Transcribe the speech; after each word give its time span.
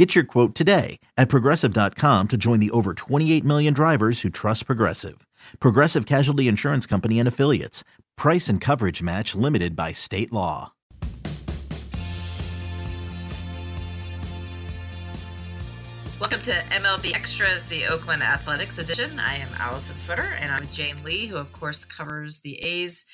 Get 0.00 0.14
your 0.14 0.24
quote 0.24 0.54
today 0.54 0.98
at 1.18 1.28
progressive.com 1.28 2.28
to 2.28 2.38
join 2.38 2.58
the 2.58 2.70
over 2.70 2.94
28 2.94 3.44
million 3.44 3.74
drivers 3.74 4.22
who 4.22 4.30
trust 4.30 4.64
Progressive. 4.64 5.26
Progressive 5.58 6.06
Casualty 6.06 6.48
Insurance 6.48 6.86
Company 6.86 7.18
and 7.18 7.28
Affiliates. 7.28 7.84
Price 8.16 8.48
and 8.48 8.62
coverage 8.62 9.02
match 9.02 9.34
limited 9.34 9.76
by 9.76 9.92
state 9.92 10.32
law. 10.32 10.72
Welcome 16.18 16.40
to 16.40 16.52
MLB 16.70 17.14
Extras, 17.14 17.68
the 17.68 17.86
Oakland 17.86 18.22
Athletics 18.22 18.78
edition. 18.78 19.20
I 19.20 19.34
am 19.34 19.48
Alyson 19.58 19.96
Footer, 19.96 20.34
and 20.40 20.50
I'm 20.50 20.66
Jane 20.68 20.96
Lee, 21.04 21.26
who, 21.26 21.36
of 21.36 21.52
course, 21.52 21.84
covers 21.84 22.40
the 22.40 22.58
A's 22.62 23.04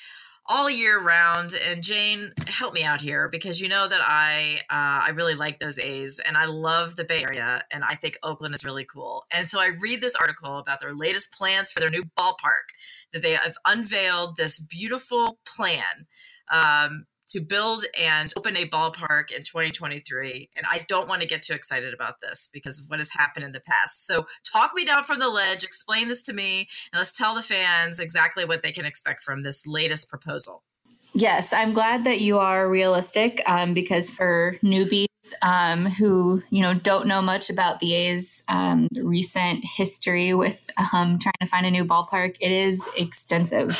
all 0.49 0.69
year 0.69 1.01
round. 1.01 1.53
And 1.69 1.83
Jane, 1.83 2.31
help 2.47 2.73
me 2.73 2.83
out 2.83 3.01
here 3.01 3.27
because 3.29 3.61
you 3.61 3.67
know 3.67 3.87
that 3.87 4.01
I 4.01 4.59
uh, 4.69 5.07
I 5.07 5.11
really 5.13 5.35
like 5.35 5.59
those 5.59 5.79
A's 5.79 6.19
and 6.19 6.37
I 6.37 6.45
love 6.45 6.95
the 6.95 7.03
Bay 7.03 7.23
Area 7.23 7.63
and 7.71 7.83
I 7.83 7.95
think 7.95 8.17
Oakland 8.23 8.55
is 8.55 8.65
really 8.65 8.85
cool. 8.85 9.25
And 9.35 9.47
so 9.47 9.59
I 9.59 9.71
read 9.79 10.01
this 10.01 10.15
article 10.15 10.57
about 10.57 10.79
their 10.79 10.93
latest 10.93 11.33
plans 11.33 11.71
for 11.71 11.79
their 11.79 11.89
new 11.89 12.03
ballpark 12.17 12.67
that 13.13 13.21
they 13.21 13.33
have 13.33 13.55
unveiled 13.65 14.37
this 14.37 14.59
beautiful 14.59 15.39
plan. 15.45 16.07
Um, 16.51 17.05
to 17.29 17.41
build 17.41 17.83
and 17.99 18.33
open 18.37 18.55
a 18.57 18.65
ballpark 18.65 19.31
in 19.31 19.43
2023. 19.43 20.49
And 20.55 20.65
I 20.69 20.85
don't 20.87 21.07
want 21.07 21.21
to 21.21 21.27
get 21.27 21.41
too 21.41 21.53
excited 21.53 21.93
about 21.93 22.21
this 22.21 22.49
because 22.51 22.79
of 22.79 22.85
what 22.87 22.99
has 22.99 23.11
happened 23.11 23.45
in 23.45 23.51
the 23.51 23.61
past. 23.61 24.07
So, 24.07 24.25
talk 24.51 24.71
me 24.75 24.85
down 24.85 25.03
from 25.03 25.19
the 25.19 25.29
ledge, 25.29 25.63
explain 25.63 26.07
this 26.07 26.23
to 26.23 26.33
me, 26.33 26.67
and 26.91 26.99
let's 26.99 27.17
tell 27.17 27.35
the 27.35 27.41
fans 27.41 27.99
exactly 27.99 28.45
what 28.45 28.63
they 28.63 28.71
can 28.71 28.85
expect 28.85 29.23
from 29.23 29.43
this 29.43 29.67
latest 29.67 30.09
proposal. 30.09 30.63
Yes, 31.13 31.53
I'm 31.53 31.73
glad 31.73 32.03
that 32.03 32.21
you 32.21 32.37
are 32.37 32.69
realistic 32.69 33.41
um, 33.47 33.73
because 33.73 34.09
for 34.09 34.57
newbies 34.63 35.07
um, 35.41 35.85
who 35.85 36.43
you 36.49 36.61
know 36.61 36.73
don't 36.73 37.07
know 37.07 37.21
much 37.21 37.49
about 37.49 37.79
the 37.79 37.93
A's 37.93 38.43
um, 38.47 38.87
recent 39.01 39.63
history 39.65 40.33
with 40.33 40.69
um, 40.77 41.19
trying 41.19 41.33
to 41.41 41.47
find 41.47 41.65
a 41.65 41.71
new 41.71 41.85
ballpark, 41.85 42.37
it 42.39 42.51
is 42.51 42.87
extensive. 42.97 43.71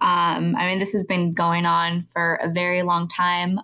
Um, 0.00 0.56
I 0.56 0.66
mean, 0.66 0.78
this 0.78 0.92
has 0.92 1.04
been 1.04 1.32
going 1.32 1.64
on 1.64 2.02
for 2.02 2.34
a 2.36 2.48
very 2.50 2.82
long 2.82 3.08
time. 3.08 3.60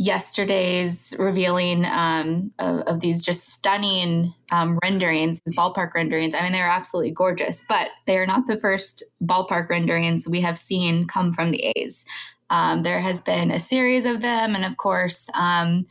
Yesterday's 0.00 1.12
revealing 1.18 1.84
um, 1.84 2.50
of, 2.60 2.80
of, 2.82 3.00
these 3.00 3.20
just 3.20 3.48
stunning 3.48 4.32
um, 4.52 4.78
renderings, 4.80 5.40
ballpark 5.56 5.92
renderings. 5.92 6.36
I 6.36 6.42
mean, 6.42 6.52
they're 6.52 6.68
absolutely 6.68 7.10
gorgeous, 7.10 7.64
but 7.68 7.88
they 8.06 8.16
are 8.16 8.26
not 8.26 8.46
the 8.46 8.56
first 8.58 9.02
ballpark 9.24 9.68
renderings 9.68 10.28
we 10.28 10.40
have 10.40 10.56
seen 10.56 11.08
come 11.08 11.32
from 11.32 11.50
the 11.50 11.72
A's. 11.74 12.04
Um, 12.48 12.84
there 12.84 13.00
has 13.00 13.20
been 13.20 13.50
a 13.50 13.58
series 13.58 14.06
of 14.06 14.20
them, 14.20 14.54
and 14.54 14.64
of 14.64 14.76
course, 14.76 15.28
um, 15.34 15.84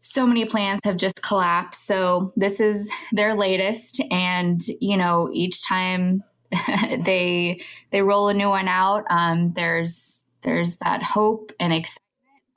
so 0.00 0.24
many 0.24 0.44
plans 0.44 0.80
have 0.84 0.96
just 0.96 1.22
collapsed. 1.22 1.84
So 1.84 2.32
this 2.36 2.60
is 2.60 2.90
their 3.10 3.34
latest, 3.34 4.00
and 4.12 4.60
you 4.80 4.96
know, 4.96 5.30
each 5.32 5.66
time 5.66 6.22
they 7.04 7.60
they 7.90 8.02
roll 8.02 8.28
a 8.28 8.34
new 8.34 8.50
one 8.50 8.68
out. 8.68 9.04
Um, 9.10 9.52
there's 9.54 10.24
there's 10.42 10.76
that 10.78 11.02
hope 11.02 11.52
and 11.58 11.72
excitement, 11.72 12.02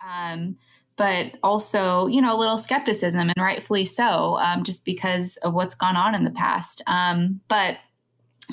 um, 0.08 0.58
but 0.98 1.34
also 1.44 2.08
you 2.08 2.22
know 2.22 2.36
a 2.36 2.40
little 2.40 2.58
skepticism, 2.58 3.30
and 3.30 3.34
rightfully 3.38 3.86
so, 3.86 4.38
um, 4.38 4.64
just 4.64 4.86
because 4.86 5.38
of 5.38 5.54
what's 5.54 5.76
gone 5.76 5.96
on 5.96 6.16
in 6.16 6.24
the 6.24 6.32
past. 6.32 6.82
Um, 6.88 7.42
but 7.48 7.78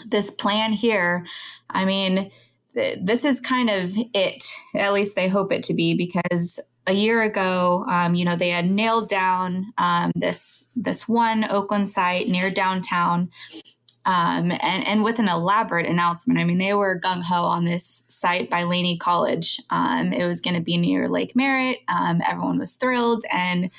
this 0.07 0.31
plan 0.31 0.73
here, 0.73 1.27
I 1.71 1.85
mean, 1.85 2.31
th- 2.75 2.99
this 3.03 3.25
is 3.25 3.41
kind 3.41 3.71
of 3.71 3.95
it. 4.15 4.45
At 4.75 4.93
least 4.93 5.15
they 5.15 5.29
hope 5.29 5.53
it 5.53 5.63
to 5.65 5.75
be 5.75 5.95
because 5.95 6.59
a 6.87 6.93
year 6.93 7.23
ago, 7.23 7.85
um, 7.89 8.15
you 8.15 8.25
know, 8.25 8.37
they 8.37 8.51
had 8.51 8.69
nailed 8.69 9.09
down 9.09 9.73
um, 9.79 10.11
this 10.17 10.65
this 10.75 11.09
one 11.09 11.45
Oakland 11.51 11.89
site 11.89 12.29
near 12.29 12.51
downtown, 12.51 13.31
um, 14.05 14.51
and, 14.51 14.87
and 14.87 15.05
with 15.05 15.19
an 15.19 15.29
elaborate 15.29 15.87
announcement. 15.87 16.41
I 16.41 16.45
mean, 16.45 16.59
they 16.59 16.75
were 16.75 17.01
gung 17.01 17.23
ho 17.23 17.45
on 17.45 17.65
this 17.65 18.05
site 18.09 18.51
by 18.51 18.65
Laney 18.65 18.97
College. 18.97 19.61
Um, 19.71 20.13
it 20.13 20.27
was 20.27 20.41
going 20.41 20.55
to 20.55 20.61
be 20.61 20.77
near 20.77 21.09
Lake 21.09 21.37
Merritt. 21.37 21.79
Um, 21.89 22.21
everyone 22.27 22.59
was 22.59 22.77
thrilled, 22.77 23.25
and 23.33 23.71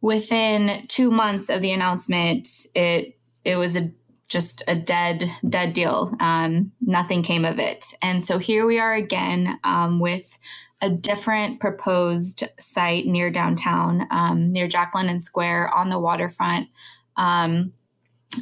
within 0.00 0.86
two 0.88 1.10
months 1.10 1.48
of 1.48 1.62
the 1.62 1.72
announcement, 1.72 2.48
it 2.74 3.18
it 3.44 3.56
was 3.56 3.76
a 3.76 3.90
just 4.28 4.62
a 4.68 4.74
dead 4.74 5.30
dead 5.48 5.72
deal. 5.72 6.14
Um, 6.20 6.72
nothing 6.80 7.22
came 7.22 7.44
of 7.44 7.58
it, 7.58 7.86
and 8.02 8.22
so 8.22 8.38
here 8.38 8.66
we 8.66 8.78
are 8.78 8.94
again 8.94 9.58
um, 9.64 9.98
with 9.98 10.38
a 10.82 10.90
different 10.90 11.60
proposed 11.60 12.44
site 12.58 13.06
near 13.06 13.30
downtown, 13.30 14.06
um, 14.10 14.52
near 14.52 14.68
Jack 14.68 14.94
London 14.94 15.18
Square 15.18 15.72
on 15.72 15.88
the 15.88 15.98
waterfront. 15.98 16.68
Um, 17.16 17.72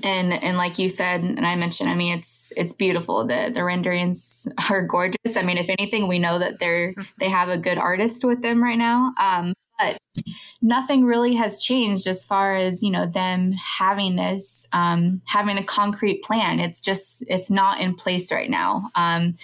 and 0.03 0.33
and 0.33 0.57
like 0.57 0.79
you 0.79 0.89
said 0.89 1.23
and 1.23 1.47
i 1.47 1.55
mentioned 1.55 1.89
i 1.89 1.95
mean 1.95 2.17
it's 2.17 2.53
it's 2.57 2.73
beautiful. 2.73 3.25
The 3.25 3.51
the 3.53 3.65
renderings 3.65 4.47
are 4.71 4.83
gorgeous. 4.83 5.37
I 5.37 5.43
mean 5.43 5.59
if 5.59 5.69
anything 5.69 6.09
we 6.09 6.19
know 6.19 6.39
that 6.39 6.59
they're 6.59 6.95
they 7.19 7.29
have 7.29 7.49
a 7.49 7.57
good 7.57 7.79
artist 7.79 8.25
with 8.25 8.43
them 8.43 8.63
right 8.63 8.79
now. 8.79 9.13
Um, 9.21 9.55
but 9.79 9.99
nothing 10.61 11.05
really 11.05 11.35
has 11.35 11.61
changed 11.61 12.07
as 12.07 12.25
far 12.25 12.55
as 12.55 12.83
you 12.83 12.91
know 12.91 13.07
them 13.07 13.53
having 13.53 14.17
this 14.17 14.69
um, 14.73 15.21
having 15.27 15.59
a 15.59 15.65
concrete 15.65 16.23
plan. 16.23 16.61
It's 16.61 16.81
just 16.81 17.25
it's 17.29 17.51
not 17.51 17.81
in 17.81 17.95
place 17.95 18.31
right 18.31 18.51
now. 18.51 18.91
Um, 18.95 19.35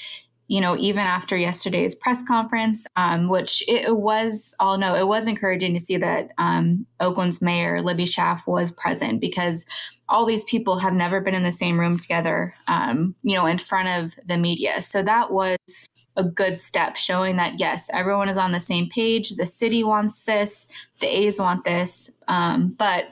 you 0.48 0.62
know, 0.62 0.76
even 0.78 1.00
after 1.00 1.36
yesterday's 1.36 1.94
press 1.94 2.22
conference, 2.26 2.86
um, 2.97 3.28
which 3.28 3.62
it, 3.69 3.97
was, 3.97 4.54
all 4.59 4.78
no, 4.78 4.94
it 4.94 5.06
was 5.06 5.28
encouraging 5.28 5.75
to 5.75 5.81
see 5.81 5.98
that 5.98 6.32
um, 6.38 6.86
Oakland's 7.00 7.42
mayor, 7.42 7.82
Libby 7.82 8.06
Schaaf, 8.06 8.47
was 8.47 8.72
present 8.72 9.20
because 9.20 9.66
all 10.08 10.25
these 10.25 10.44
people 10.44 10.78
have 10.78 10.94
never 10.94 11.20
been 11.20 11.34
in 11.34 11.42
the 11.42 11.53
same 11.53 11.78
room 11.78 11.98
together, 11.98 12.54
um, 12.66 13.14
you 13.22 13.37
know, 13.37 13.44
in 13.44 13.58
front 13.58 13.88
of 13.88 14.19
the 14.26 14.38
media. 14.38 14.81
So 14.81 15.03
that 15.03 15.31
was 15.31 15.58
a 16.16 16.25
good 16.25 16.56
step 16.56 16.97
showing 16.97 17.37
that, 17.37 17.60
yes, 17.60 17.91
everyone 17.92 18.31
is 18.31 18.38
on 18.38 18.53
the 18.53 18.60
same 18.60 18.88
page. 18.88 19.31
The 19.31 19.44
city 19.44 19.84
wants 19.84 20.25
this, 20.25 20.66
the 21.00 21.06
A's 21.08 21.38
want 21.38 21.64
this, 21.64 22.10
um, 22.26 22.75
but 22.78 23.10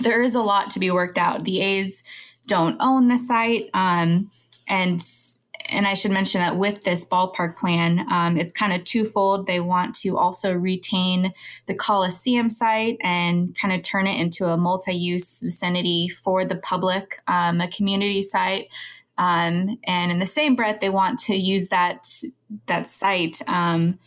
there 0.00 0.22
is 0.22 0.34
a 0.34 0.40
lot 0.40 0.70
to 0.70 0.78
be 0.78 0.90
worked 0.90 1.18
out. 1.18 1.44
The 1.44 1.60
A's 1.60 2.02
don't 2.46 2.78
own 2.80 3.08
the 3.08 3.18
site. 3.18 3.68
Um, 3.74 4.30
and 4.68 5.02
and 5.68 5.86
I 5.86 5.94
should 5.94 6.10
mention 6.10 6.40
that 6.40 6.56
with 6.56 6.84
this 6.84 7.04
ballpark 7.04 7.56
plan, 7.56 8.06
um, 8.10 8.36
it's 8.36 8.52
kind 8.52 8.72
of 8.72 8.84
twofold. 8.84 9.46
They 9.46 9.60
want 9.60 9.94
to 9.96 10.16
also 10.16 10.52
retain 10.52 11.32
the 11.66 11.74
Coliseum 11.74 12.50
site 12.50 12.96
and 13.02 13.56
kind 13.60 13.74
of 13.74 13.82
turn 13.82 14.06
it 14.06 14.20
into 14.20 14.46
a 14.46 14.56
multi 14.56 14.94
use 14.94 15.40
vicinity 15.40 16.08
for 16.08 16.44
the 16.44 16.56
public, 16.56 17.20
um, 17.26 17.60
a 17.60 17.68
community 17.68 18.22
site. 18.22 18.68
Um, 19.18 19.78
and 19.84 20.12
in 20.12 20.18
the 20.18 20.26
same 20.26 20.56
breath, 20.56 20.80
they 20.80 20.90
want 20.90 21.18
to 21.20 21.34
use 21.34 21.68
that 21.70 22.06
that 22.66 22.86
site 22.86 23.40
um, 23.48 23.98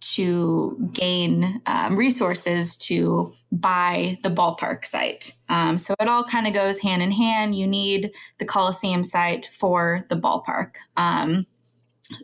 to 0.00 0.90
gain 0.92 1.60
um, 1.66 1.96
resources 1.96 2.76
to 2.76 3.32
buy 3.50 4.18
the 4.22 4.30
ballpark 4.30 4.84
site. 4.84 5.32
Um, 5.48 5.78
so 5.78 5.94
it 6.00 6.08
all 6.08 6.24
kind 6.24 6.46
of 6.46 6.54
goes 6.54 6.78
hand 6.80 7.02
in 7.02 7.10
hand. 7.10 7.54
You 7.54 7.66
need 7.66 8.12
the 8.38 8.44
Coliseum 8.44 9.04
site 9.04 9.46
for 9.46 10.04
the 10.08 10.16
ballpark. 10.16 10.76
Um, 10.96 11.46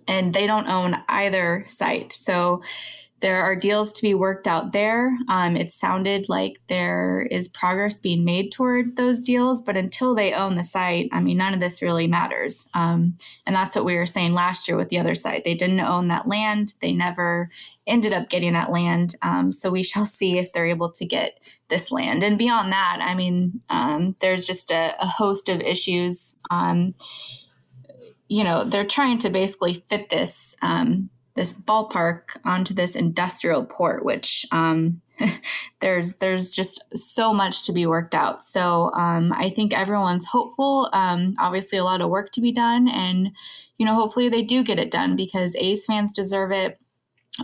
and 0.08 0.32
they 0.32 0.46
don't 0.46 0.68
own 0.68 0.96
either 1.08 1.62
site. 1.66 2.12
So 2.12 2.62
there 3.24 3.42
are 3.42 3.56
deals 3.56 3.90
to 3.90 4.02
be 4.02 4.12
worked 4.12 4.46
out 4.46 4.72
there. 4.72 5.16
Um, 5.30 5.56
it 5.56 5.70
sounded 5.70 6.28
like 6.28 6.60
there 6.66 7.26
is 7.30 7.48
progress 7.48 7.98
being 7.98 8.22
made 8.22 8.52
toward 8.52 8.96
those 8.96 9.22
deals, 9.22 9.62
but 9.62 9.78
until 9.78 10.14
they 10.14 10.34
own 10.34 10.56
the 10.56 10.62
site, 10.62 11.08
I 11.10 11.22
mean, 11.22 11.38
none 11.38 11.54
of 11.54 11.58
this 11.58 11.80
really 11.80 12.06
matters. 12.06 12.68
Um, 12.74 13.16
and 13.46 13.56
that's 13.56 13.74
what 13.74 13.86
we 13.86 13.96
were 13.96 14.04
saying 14.04 14.34
last 14.34 14.68
year 14.68 14.76
with 14.76 14.90
the 14.90 14.98
other 14.98 15.14
site. 15.14 15.42
They 15.42 15.54
didn't 15.54 15.80
own 15.80 16.08
that 16.08 16.28
land, 16.28 16.74
they 16.82 16.92
never 16.92 17.48
ended 17.86 18.12
up 18.12 18.28
getting 18.28 18.52
that 18.52 18.70
land. 18.70 19.14
Um, 19.22 19.52
so 19.52 19.70
we 19.70 19.82
shall 19.94 20.04
see 20.04 20.36
if 20.36 20.52
they're 20.52 20.66
able 20.66 20.90
to 20.90 21.06
get 21.06 21.40
this 21.68 21.90
land. 21.90 22.22
And 22.22 22.36
beyond 22.36 22.72
that, 22.72 22.98
I 23.00 23.14
mean, 23.14 23.62
um, 23.70 24.16
there's 24.20 24.46
just 24.46 24.70
a, 24.70 24.94
a, 25.00 25.06
host 25.06 25.48
of 25.48 25.62
issues. 25.62 26.36
Um, 26.50 26.94
you 28.28 28.44
know, 28.44 28.64
they're 28.64 28.84
trying 28.84 29.18
to 29.20 29.30
basically 29.30 29.72
fit 29.72 30.10
this 30.10 30.56
um, 30.60 31.08
this 31.34 31.52
ballpark 31.52 32.36
onto 32.44 32.74
this 32.74 32.94
industrial 32.94 33.64
port, 33.64 34.04
which 34.04 34.46
um, 34.52 35.00
there's 35.80 36.14
there's 36.14 36.54
just 36.54 36.82
so 36.94 37.32
much 37.34 37.64
to 37.64 37.72
be 37.72 37.86
worked 37.86 38.14
out. 38.14 38.42
So 38.42 38.92
um, 38.92 39.32
I 39.32 39.50
think 39.50 39.72
everyone's 39.72 40.24
hopeful. 40.24 40.88
Um, 40.92 41.34
obviously, 41.38 41.78
a 41.78 41.84
lot 41.84 42.00
of 42.00 42.10
work 42.10 42.30
to 42.32 42.40
be 42.40 42.52
done, 42.52 42.88
and 42.88 43.30
you 43.78 43.86
know, 43.86 43.94
hopefully 43.94 44.28
they 44.28 44.42
do 44.42 44.62
get 44.62 44.78
it 44.78 44.90
done 44.90 45.16
because 45.16 45.56
A's 45.56 45.84
fans 45.86 46.12
deserve 46.12 46.52
it. 46.52 46.78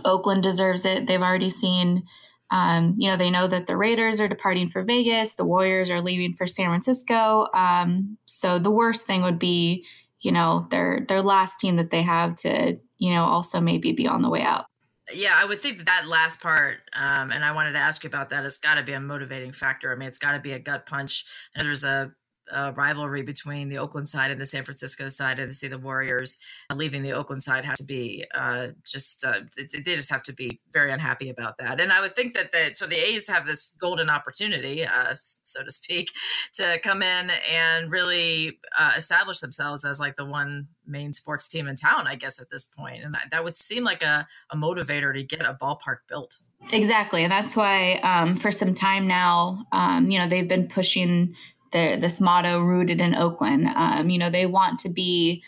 Oakland 0.05 0.43
deserves 0.43 0.85
it. 0.85 1.07
They've 1.07 1.21
already 1.21 1.49
seen. 1.49 2.03
Um, 2.49 2.95
you 2.97 3.09
know, 3.09 3.15
they 3.15 3.29
know 3.29 3.47
that 3.47 3.67
the 3.67 3.77
Raiders 3.77 4.19
are 4.19 4.27
departing 4.27 4.67
for 4.67 4.83
Vegas, 4.83 5.35
the 5.35 5.45
Warriors 5.45 5.89
are 5.89 6.01
leaving 6.01 6.33
for 6.33 6.45
San 6.45 6.65
Francisco. 6.65 7.47
Um, 7.53 8.17
so 8.25 8.59
the 8.59 8.69
worst 8.69 9.07
thing 9.07 9.21
would 9.21 9.39
be, 9.39 9.85
you 10.19 10.33
know, 10.33 10.67
their 10.69 11.05
their 11.07 11.21
last 11.21 11.61
team 11.61 11.77
that 11.77 11.91
they 11.91 12.01
have 12.01 12.35
to, 12.37 12.77
you 13.01 13.11
know, 13.11 13.25
also 13.25 13.59
maybe 13.59 13.91
be 13.91 14.07
on 14.07 14.21
the 14.21 14.29
way 14.29 14.41
out 14.41 14.65
yeah, 15.13 15.33
I 15.35 15.45
would 15.45 15.59
think 15.59 15.77
that 15.77 15.87
that 15.87 16.07
last 16.07 16.41
part, 16.41 16.77
um, 16.93 17.31
and 17.31 17.43
I 17.43 17.51
wanted 17.51 17.73
to 17.73 17.79
ask 17.79 18.03
you 18.03 18.07
about 18.07 18.29
that, 18.29 18.43
has 18.43 18.57
got 18.57 18.75
to 18.75 18.83
be 18.83 18.93
a 18.93 18.99
motivating 18.99 19.51
factor. 19.51 19.91
I 19.91 19.95
mean, 19.95 20.07
it's 20.07 20.19
got 20.19 20.33
to 20.33 20.39
be 20.39 20.53
a 20.53 20.59
gut 20.59 20.85
punch. 20.85 21.25
And 21.55 21.65
there's 21.65 21.83
a 21.83 22.11
uh, 22.51 22.71
rivalry 22.75 23.23
between 23.23 23.69
the 23.69 23.77
Oakland 23.77 24.07
side 24.07 24.31
and 24.31 24.39
the 24.39 24.45
San 24.45 24.63
Francisco 24.63 25.09
side, 25.09 25.39
and 25.39 25.49
to 25.49 25.55
see 25.55 25.67
the 25.67 25.77
Warriors 25.77 26.39
leaving 26.75 27.03
the 27.03 27.13
Oakland 27.13 27.43
side 27.43 27.65
has 27.65 27.77
to 27.77 27.85
be 27.85 28.25
uh, 28.33 28.67
just 28.85 29.25
uh, 29.25 29.41
they 29.57 29.95
just 29.95 30.11
have 30.11 30.23
to 30.23 30.33
be 30.33 30.59
very 30.71 30.91
unhappy 30.91 31.29
about 31.29 31.57
that. 31.59 31.79
And 31.79 31.91
I 31.91 32.01
would 32.01 32.13
think 32.13 32.33
that 32.33 32.51
the 32.51 32.73
so 32.73 32.85
the 32.85 32.95
A's 32.95 33.27
have 33.27 33.45
this 33.45 33.75
golden 33.79 34.09
opportunity, 34.09 34.85
uh, 34.85 35.15
so 35.15 35.63
to 35.63 35.71
speak, 35.71 36.11
to 36.53 36.79
come 36.83 37.01
in 37.01 37.31
and 37.51 37.91
really 37.91 38.59
uh, 38.77 38.91
establish 38.95 39.39
themselves 39.39 39.85
as 39.85 39.99
like 39.99 40.15
the 40.15 40.25
one 40.25 40.67
main 40.85 41.13
sports 41.13 41.47
team 41.47 41.67
in 41.67 41.75
town, 41.75 42.07
I 42.07 42.15
guess 42.15 42.39
at 42.39 42.49
this 42.49 42.65
point, 42.65 43.03
and 43.03 43.13
that, 43.13 43.27
that 43.31 43.43
would 43.43 43.55
seem 43.55 43.83
like 43.83 44.03
a, 44.03 44.27
a 44.49 44.55
motivator 44.55 45.13
to 45.13 45.23
get 45.23 45.45
a 45.45 45.53
ballpark 45.53 45.97
built. 46.07 46.37
Exactly. 46.71 47.23
And 47.23 47.31
that's 47.31 47.55
why 47.55 47.93
um, 48.03 48.35
for 48.35 48.51
some 48.51 48.73
time 48.73 49.07
now, 49.07 49.65
um, 49.71 50.11
you 50.11 50.19
know, 50.19 50.27
they've 50.27 50.47
been 50.47 50.67
pushing 50.67 51.33
this 51.71 52.21
motto 52.21 52.61
rooted 52.61 53.01
in 53.01 53.15
Oakland. 53.15 53.67
Um, 53.67 54.09
you 54.09 54.17
know, 54.17 54.29
they 54.29 54.45
want 54.45 54.79
to 54.79 54.89
be 54.89 55.43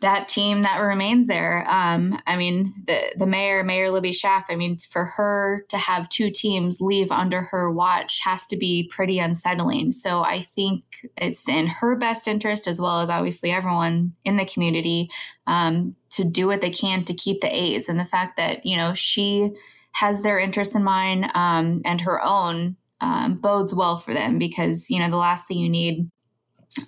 that 0.00 0.28
team 0.28 0.62
that 0.62 0.78
remains 0.78 1.26
there. 1.26 1.64
Um, 1.68 2.20
I 2.26 2.36
mean, 2.36 2.70
the 2.86 3.00
the 3.16 3.26
mayor, 3.26 3.64
Mayor 3.64 3.90
Libby 3.90 4.10
Schaaf. 4.10 4.44
I 4.50 4.56
mean, 4.56 4.76
for 4.76 5.04
her 5.04 5.64
to 5.68 5.78
have 5.78 6.08
two 6.08 6.30
teams 6.30 6.80
leave 6.80 7.10
under 7.10 7.42
her 7.42 7.70
watch 7.70 8.20
has 8.22 8.46
to 8.46 8.56
be 8.56 8.90
pretty 8.92 9.18
unsettling. 9.18 9.92
So 9.92 10.22
I 10.22 10.42
think 10.42 10.84
it's 11.16 11.48
in 11.48 11.66
her 11.66 11.96
best 11.96 12.28
interest, 12.28 12.68
as 12.68 12.80
well 12.80 13.00
as 13.00 13.08
obviously 13.08 13.50
everyone 13.50 14.12
in 14.24 14.36
the 14.36 14.44
community, 14.44 15.10
um, 15.46 15.96
to 16.10 16.24
do 16.24 16.46
what 16.46 16.60
they 16.60 16.70
can 16.70 17.04
to 17.04 17.14
keep 17.14 17.40
the 17.40 17.54
A's. 17.54 17.88
And 17.88 17.98
the 17.98 18.04
fact 18.04 18.36
that 18.36 18.66
you 18.66 18.76
know 18.76 18.92
she 18.92 19.50
has 19.92 20.22
their 20.22 20.38
interests 20.38 20.74
in 20.74 20.84
mind 20.84 21.24
um, 21.34 21.80
and 21.86 22.02
her 22.02 22.22
own 22.22 22.76
um, 23.00 23.36
bodes 23.36 23.74
well 23.74 23.98
for 23.98 24.14
them 24.14 24.38
because 24.38 24.90
you 24.90 24.98
know 24.98 25.10
the 25.10 25.16
last 25.16 25.46
thing 25.46 25.58
you 25.58 25.68
need 25.68 26.10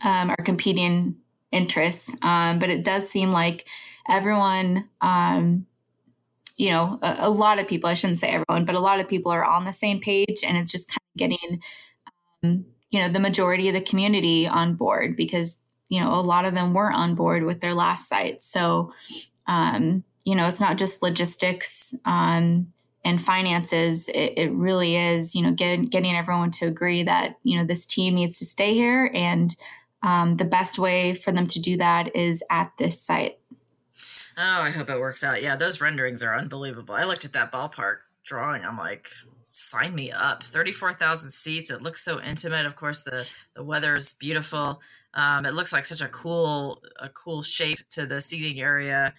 um, 0.02 0.30
are 0.30 0.44
competing 0.44 1.16
interests. 1.50 2.14
Um, 2.22 2.58
but 2.58 2.70
it 2.70 2.84
does 2.84 3.08
seem 3.08 3.32
like 3.32 3.66
everyone, 4.08 4.88
um, 5.00 5.66
you 6.56 6.70
know, 6.70 6.98
a, 7.02 7.16
a, 7.20 7.30
lot 7.30 7.58
of 7.58 7.68
people. 7.68 7.88
I 7.88 7.94
shouldn't 7.94 8.18
say 8.18 8.28
everyone, 8.28 8.64
but 8.64 8.74
a 8.74 8.80
lot 8.80 9.00
of 9.00 9.08
people 9.08 9.32
are 9.32 9.44
on 9.44 9.64
the 9.64 9.72
same 9.72 10.00
page, 10.00 10.42
and 10.44 10.56
it's 10.56 10.72
just 10.72 10.88
kind 10.88 10.98
of 11.14 11.18
getting, 11.18 11.62
um, 12.42 12.66
you 12.90 13.00
know, 13.00 13.08
the 13.08 13.20
majority 13.20 13.68
of 13.68 13.74
the 13.74 13.80
community 13.80 14.46
on 14.46 14.74
board 14.74 15.16
because 15.16 15.60
you 15.88 16.00
know 16.00 16.14
a 16.14 16.20
lot 16.20 16.44
of 16.44 16.54
them 16.54 16.74
were 16.74 16.90
on 16.90 17.14
board 17.14 17.44
with 17.44 17.60
their 17.60 17.74
last 17.74 18.08
site. 18.08 18.42
So. 18.42 18.92
Um, 19.46 20.04
you 20.24 20.34
know, 20.34 20.46
it's 20.46 20.60
not 20.60 20.76
just 20.76 21.02
logistics. 21.02 21.94
Um, 22.04 22.70
and 23.04 23.22
finances, 23.22 24.08
it, 24.08 24.34
it 24.36 24.52
really 24.52 24.96
is, 24.96 25.34
you 25.34 25.42
know, 25.42 25.52
get, 25.52 25.90
getting 25.90 26.14
everyone 26.14 26.50
to 26.52 26.66
agree 26.66 27.02
that, 27.04 27.36
you 27.42 27.58
know, 27.58 27.64
this 27.64 27.86
team 27.86 28.14
needs 28.14 28.38
to 28.38 28.44
stay 28.44 28.74
here. 28.74 29.10
And 29.14 29.54
um, 30.02 30.36
the 30.36 30.44
best 30.44 30.78
way 30.78 31.14
for 31.14 31.32
them 31.32 31.46
to 31.48 31.60
do 31.60 31.76
that 31.76 32.14
is 32.14 32.42
at 32.50 32.72
this 32.78 33.00
site. 33.00 33.38
Oh, 34.36 34.60
I 34.62 34.70
hope 34.70 34.90
it 34.90 35.00
works 35.00 35.24
out. 35.24 35.42
Yeah, 35.42 35.56
those 35.56 35.80
renderings 35.80 36.22
are 36.22 36.36
unbelievable. 36.36 36.94
I 36.94 37.04
looked 37.04 37.24
at 37.24 37.32
that 37.32 37.50
ballpark 37.52 37.98
drawing. 38.24 38.64
I'm 38.64 38.76
like, 38.76 39.08
sign 39.52 39.94
me 39.94 40.12
up. 40.12 40.42
34,000 40.44 41.30
seats. 41.30 41.70
It 41.70 41.82
looks 41.82 42.04
so 42.04 42.20
intimate. 42.22 42.64
Of 42.64 42.76
course, 42.76 43.02
the, 43.02 43.26
the 43.56 43.64
weather 43.64 43.96
is 43.96 44.14
beautiful. 44.14 44.80
Um, 45.14 45.44
it 45.44 45.54
looks 45.54 45.72
like 45.72 45.84
such 45.84 46.00
a 46.00 46.08
cool, 46.08 46.82
a 47.00 47.08
cool 47.08 47.42
shape 47.42 47.78
to 47.90 48.06
the 48.06 48.20
seating 48.20 48.62
area. 48.62 49.14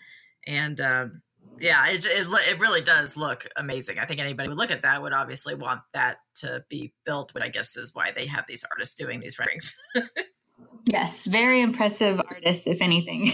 And, 0.48 0.80
um, 0.80 1.22
yeah, 1.62 1.88
it, 1.88 2.06
it, 2.06 2.28
it 2.50 2.60
really 2.60 2.82
does 2.82 3.18
look 3.18 3.48
amazing. 3.56 4.00
I 4.00 4.06
think 4.06 4.20
anybody 4.20 4.50
would 4.50 4.58
look 4.58 4.72
at 4.72 4.82
that 4.84 5.02
would 5.02 5.14
obviously 5.14 5.56
want 5.56 5.82
that 5.94 6.18
to 6.36 6.64
be 6.70 6.94
built, 7.06 7.32
but 7.34 7.44
I 7.44 7.50
guess 7.50 7.76
is 7.78 7.96
why 7.96 8.12
they 8.12 8.28
have 8.28 8.46
these 8.48 8.66
artists 8.72 8.96
doing 8.96 9.20
these 9.20 9.38
renderings. 9.40 9.76
yes, 10.86 11.26
very 11.26 11.62
impressive 11.62 12.22
artists, 12.32 12.68
if 12.68 12.82
anything. 12.82 13.32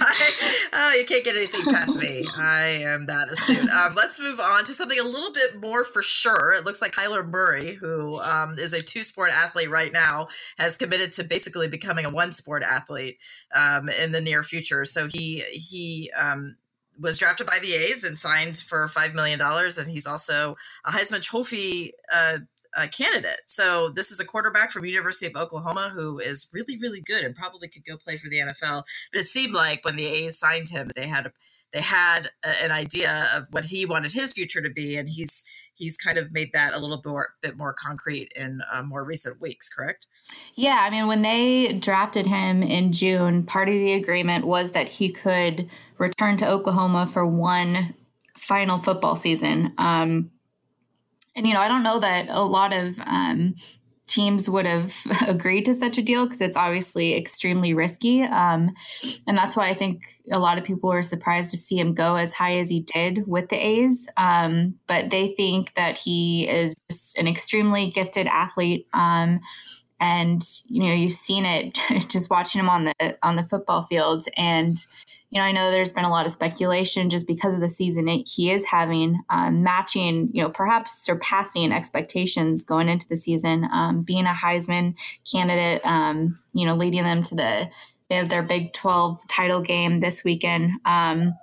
I, 0.00 0.30
oh, 0.72 0.94
you 0.98 1.04
can't 1.04 1.24
get 1.24 1.36
anything 1.36 1.64
past 1.64 1.96
me. 1.96 2.26
I 2.36 2.80
am 2.82 3.06
that 3.06 3.30
astute. 3.30 3.68
Um, 3.70 3.94
let's 3.94 4.20
move 4.20 4.40
on 4.40 4.64
to 4.64 4.72
something 4.72 4.98
a 4.98 5.04
little 5.04 5.32
bit 5.32 5.60
more 5.60 5.84
for 5.84 6.02
sure. 6.02 6.54
It 6.54 6.64
looks 6.64 6.82
like 6.82 6.92
Kyler 6.92 7.26
Murray, 7.26 7.74
who 7.74 8.18
um, 8.20 8.58
is 8.58 8.72
a 8.72 8.80
two 8.80 9.02
sport 9.02 9.30
athlete 9.32 9.70
right 9.70 9.92
now, 9.92 10.28
has 10.58 10.76
committed 10.76 11.12
to 11.12 11.24
basically 11.24 11.68
becoming 11.68 12.04
a 12.04 12.10
one 12.10 12.32
sport 12.32 12.62
athlete 12.62 13.18
um, 13.54 13.88
in 14.02 14.12
the 14.12 14.20
near 14.20 14.42
future. 14.42 14.84
So 14.84 15.06
he 15.06 15.44
he 15.52 16.10
um, 16.16 16.56
was 16.98 17.18
drafted 17.18 17.46
by 17.46 17.58
the 17.60 17.74
A's 17.74 18.04
and 18.04 18.18
signed 18.18 18.58
for 18.58 18.88
five 18.88 19.14
million 19.14 19.38
dollars, 19.38 19.78
and 19.78 19.90
he's 19.90 20.06
also 20.06 20.56
a 20.84 20.90
Heisman 20.90 21.22
Trophy 21.22 21.92
uh, 22.12 22.38
uh, 22.76 22.86
candidate. 22.88 23.40
So 23.46 23.90
this 23.90 24.10
is 24.10 24.20
a 24.20 24.24
quarterback 24.24 24.70
from 24.70 24.84
University 24.84 25.26
of 25.26 25.36
Oklahoma 25.36 25.90
who 25.92 26.18
is 26.18 26.48
really, 26.52 26.78
really 26.80 27.00
good 27.00 27.24
and 27.24 27.34
probably 27.34 27.68
could 27.68 27.84
go 27.84 27.96
play 27.96 28.16
for 28.16 28.28
the 28.28 28.38
NFL. 28.38 28.84
But 29.12 29.20
it 29.20 29.24
seemed 29.24 29.54
like 29.54 29.84
when 29.84 29.96
the 29.96 30.06
A's 30.06 30.38
signed 30.38 30.68
him, 30.68 30.90
they 30.94 31.06
had 31.06 31.32
they 31.72 31.80
had 31.80 32.28
a, 32.44 32.64
an 32.64 32.72
idea 32.72 33.28
of 33.34 33.46
what 33.50 33.64
he 33.64 33.86
wanted 33.86 34.12
his 34.12 34.32
future 34.32 34.62
to 34.62 34.70
be, 34.70 34.96
and 34.96 35.08
he's 35.08 35.44
he's 35.78 35.96
kind 35.96 36.18
of 36.18 36.32
made 36.32 36.52
that 36.52 36.74
a 36.74 36.78
little 36.78 36.98
bit 36.98 37.08
more, 37.08 37.34
bit 37.40 37.56
more 37.56 37.72
concrete 37.72 38.32
in 38.36 38.60
uh, 38.72 38.82
more 38.82 39.04
recent 39.04 39.40
weeks. 39.40 39.68
Correct? 39.68 40.08
Yeah, 40.54 40.80
I 40.82 40.90
mean, 40.90 41.06
when 41.06 41.22
they 41.22 41.72
drafted 41.74 42.26
him 42.26 42.62
in 42.62 42.92
June, 42.92 43.44
part 43.44 43.68
of 43.68 43.74
the 43.74 43.94
agreement 43.94 44.44
was 44.44 44.72
that 44.72 44.88
he 44.88 45.08
could 45.08 45.70
return 45.96 46.36
to 46.38 46.48
Oklahoma 46.48 47.06
for 47.06 47.24
one 47.24 47.94
final 48.36 48.76
football 48.76 49.16
season. 49.16 49.72
Um, 49.78 50.30
and 51.34 51.46
you 51.46 51.54
know, 51.54 51.60
I 51.60 51.68
don't 51.68 51.84
know 51.84 52.00
that 52.00 52.26
a 52.28 52.44
lot 52.44 52.72
of 52.72 52.98
um, 53.00 53.54
teams 54.08 54.48
would 54.48 54.66
have 54.66 54.94
agreed 55.26 55.66
to 55.66 55.74
such 55.74 55.98
a 55.98 56.02
deal 56.02 56.24
because 56.24 56.40
it's 56.40 56.56
obviously 56.56 57.14
extremely 57.14 57.74
risky. 57.74 58.22
Um, 58.22 58.74
and 59.26 59.36
that's 59.36 59.56
why 59.56 59.68
I 59.68 59.74
think 59.74 60.02
a 60.32 60.38
lot 60.38 60.58
of 60.58 60.64
people 60.64 60.90
were 60.90 61.02
surprised 61.02 61.50
to 61.52 61.56
see 61.56 61.78
him 61.78 61.94
go 61.94 62.16
as 62.16 62.32
high 62.32 62.56
as 62.58 62.68
he 62.68 62.80
did 62.80 63.26
with 63.26 63.48
the 63.48 63.56
A's. 63.56 64.08
Um, 64.16 64.74
but 64.86 65.10
they 65.10 65.28
think 65.28 65.74
that 65.74 65.98
he 65.98 66.48
is 66.48 66.74
an 67.16 67.28
extremely 67.28 67.90
gifted 67.90 68.26
athlete. 68.26 68.86
Um, 68.92 69.40
and 70.00 70.42
you 70.66 70.84
know 70.84 70.92
you've 70.92 71.10
seen 71.10 71.44
it 71.44 71.76
just 72.08 72.30
watching 72.30 72.60
him 72.60 72.68
on 72.68 72.84
the 72.84 73.18
on 73.22 73.34
the 73.34 73.42
football 73.42 73.82
field 73.82 74.24
and 74.36 74.78
you 75.30 75.38
know, 75.38 75.44
I 75.44 75.52
know 75.52 75.70
there's 75.70 75.92
been 75.92 76.04
a 76.04 76.10
lot 76.10 76.24
of 76.24 76.32
speculation 76.32 77.10
just 77.10 77.26
because 77.26 77.54
of 77.54 77.60
the 77.60 77.68
season 77.68 78.08
he 78.08 78.50
is 78.50 78.64
having, 78.64 79.20
um, 79.28 79.62
matching, 79.62 80.30
you 80.32 80.42
know, 80.42 80.48
perhaps 80.48 81.04
surpassing 81.04 81.70
expectations 81.70 82.64
going 82.64 82.88
into 82.88 83.06
the 83.06 83.16
season, 83.16 83.68
um, 83.72 84.02
being 84.02 84.24
a 84.24 84.30
Heisman 84.30 84.98
candidate, 85.30 85.82
um, 85.84 86.38
you 86.54 86.64
know, 86.64 86.74
leading 86.74 87.02
them 87.02 87.22
to 87.24 87.34
the, 87.34 87.70
they 88.08 88.16
have 88.16 88.30
their 88.30 88.42
Big 88.42 88.72
12 88.72 89.26
title 89.28 89.60
game 89.60 90.00
this 90.00 90.24
weekend. 90.24 90.72
Um, 90.86 91.34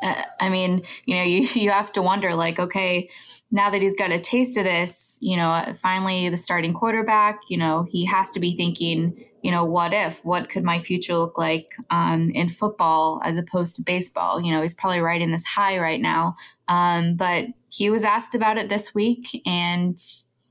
uh, 0.00 0.22
I 0.40 0.48
mean, 0.48 0.82
you 1.04 1.16
know, 1.16 1.22
you, 1.24 1.48
you 1.54 1.70
have 1.70 1.90
to 1.92 2.02
wonder 2.02 2.36
like, 2.36 2.60
okay, 2.60 3.10
now 3.50 3.68
that 3.70 3.82
he's 3.82 3.96
got 3.96 4.12
a 4.12 4.18
taste 4.18 4.56
of 4.56 4.64
this, 4.64 5.18
you 5.20 5.36
know, 5.36 5.72
finally 5.74 6.28
the 6.28 6.36
starting 6.36 6.72
quarterback, 6.72 7.40
you 7.48 7.58
know, 7.58 7.82
he 7.82 8.04
has 8.04 8.30
to 8.30 8.40
be 8.40 8.54
thinking, 8.54 9.24
you 9.42 9.50
know, 9.50 9.64
what 9.64 9.92
if? 9.92 10.24
What 10.24 10.48
could 10.48 10.62
my 10.62 10.78
future 10.78 11.16
look 11.16 11.36
like 11.36 11.74
um, 11.90 12.30
in 12.30 12.48
football 12.48 13.20
as 13.24 13.36
opposed 13.36 13.74
to 13.76 13.82
baseball? 13.82 14.40
You 14.40 14.52
know, 14.52 14.62
he's 14.62 14.72
probably 14.72 15.00
riding 15.00 15.32
this 15.32 15.44
high 15.44 15.78
right 15.78 16.00
now. 16.00 16.36
Um, 16.68 17.16
but 17.16 17.46
he 17.70 17.90
was 17.90 18.04
asked 18.04 18.36
about 18.36 18.56
it 18.56 18.68
this 18.68 18.94
week, 18.94 19.42
and 19.44 19.98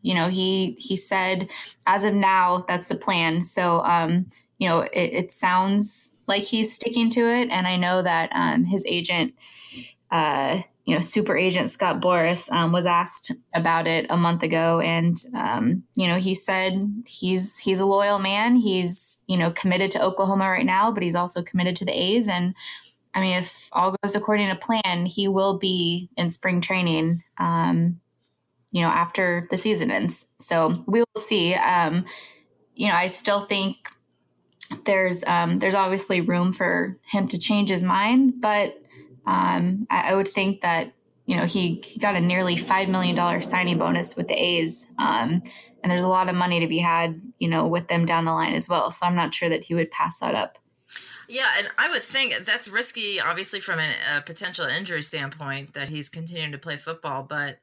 you 0.02 0.14
know, 0.14 0.28
he 0.28 0.72
he 0.78 0.98
said, 0.98 1.50
as 1.88 2.04
of 2.04 2.14
now, 2.14 2.66
that's 2.68 2.90
the 2.90 2.96
plan. 2.96 3.42
So, 3.42 3.82
um, 3.84 4.30
you 4.58 4.68
know, 4.68 4.82
it, 4.82 5.14
it, 5.14 5.32
sounds 5.32 6.16
like 6.28 6.44
he's 6.44 6.74
sticking 6.74 7.10
to 7.12 7.22
it, 7.22 7.50
and 7.50 7.68
I 7.68 7.78
know 7.78 8.02
that 8.02 8.30
um, 8.34 8.66
his 8.66 8.86
agent. 8.86 9.34
Uh, 10.12 10.64
you 10.92 10.98
know, 10.98 11.00
super 11.00 11.38
agent 11.38 11.70
Scott 11.70 12.02
Boras 12.02 12.52
um, 12.52 12.74
was 12.74 12.86
asked 12.86 13.32
about 13.54 13.88
it 13.88 14.08
a 14.10 14.18
month 14.18 14.44
ago, 14.44 14.82
and 14.82 15.16
um, 15.34 15.84
you 15.96 16.06
know, 16.06 16.18
he 16.18 16.36
said 16.36 17.06
he's 17.08 17.58
he's 17.58 17.80
a 17.80 17.86
loyal 17.86 18.20
man. 18.20 18.58
He's 18.58 19.24
you 19.26 19.38
know 19.38 19.52
committed 19.52 19.90
to 19.92 20.04
Oklahoma 20.04 20.50
right 20.50 20.66
now, 20.66 20.92
but 20.92 21.02
he's 21.02 21.16
also 21.16 21.42
committed 21.44 21.78
to 21.78 21.86
the 21.86 21.98
A's. 21.98 22.28
And 22.28 22.54
I 23.14 23.22
mean, 23.22 23.38
if 23.38 23.70
all 23.72 23.96
goes 24.04 24.16
according 24.16 24.50
to 24.50 24.56
plan, 24.58 25.06
he 25.06 25.30
will 25.30 25.58
be 25.58 26.10
in 26.18 26.30
spring 26.30 26.60
training. 26.60 27.24
Um, 27.38 28.02
you 28.74 28.82
know, 28.82 28.90
after 28.90 29.48
the 29.50 29.56
season 29.56 29.92
ends. 29.92 30.28
So 30.40 30.84
we 30.88 31.00
will 31.00 31.22
see. 31.22 31.54
Um, 31.54 32.04
you 32.76 32.90
know, 32.90 32.96
I 32.96 33.08
still 33.08 33.40
think 33.40 33.78
there's 34.84 35.24
um, 35.24 35.60
there's 35.60 35.76
obviously 35.76 36.20
room 36.20 36.52
for 36.52 36.98
him 37.06 37.30
to 37.30 37.40
change 37.40 37.70
his 37.70 37.82
mind, 37.82 38.42
but 38.42 38.78
um, 39.26 39.88
I, 39.90 40.12
I, 40.12 40.16
would 40.16 40.28
think 40.28 40.62
that 40.62 40.94
you 41.26 41.36
know 41.36 41.46
he, 41.46 41.82
he 41.86 42.00
got 42.00 42.16
a 42.16 42.22
nearly 42.22 42.56
five 42.56 42.90
million 42.90 43.16
dollar 43.16 43.42
signing 43.42 43.78
bonus 43.78 44.16
with 44.16 44.28
the 44.28 44.34
A's, 44.34 44.88
um, 44.98 45.44
and 45.84 45.92
there's 45.92 46.04
a 46.04 46.10
lot 46.10 46.30
of 46.30 46.36
money 46.36 46.60
to 46.60 46.68
be 46.68 46.80
had, 46.80 47.22
you 47.40 47.48
know, 47.48 47.68
with 47.68 47.88
them 47.88 48.06
down 48.06 48.26
the 48.26 48.34
line 48.34 48.54
as 48.54 48.68
well. 48.68 48.92
So 48.92 49.06
I'm 49.06 49.16
not 49.16 49.34
sure 49.34 49.50
that 49.50 49.64
he 49.64 49.76
would 49.76 49.92
pass 49.92 50.20
that 50.20 50.36
up. 50.36 50.58
Yeah, 51.30 51.48
and 51.58 51.70
I 51.78 51.90
would 51.90 52.04
think 52.04 52.36
that's 52.40 52.68
risky, 52.68 53.22
obviously, 53.22 53.62
from 53.62 53.80
a, 53.80 54.18
a 54.18 54.22
potential 54.22 54.66
injury 54.66 55.02
standpoint 55.02 55.74
that 55.76 55.88
he's 55.90 56.10
continuing 56.10 56.52
to 56.52 56.58
play 56.58 56.76
football, 56.76 57.24
but 57.24 57.60